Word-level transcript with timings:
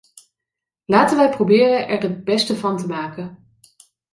Laten 0.85 1.17
wij 1.17 1.29
proberen 1.29 1.87
er 1.87 2.01
het 2.01 2.23
beste 2.23 2.55
van 2.55 2.77
te 2.77 2.87
maken! 2.87 3.53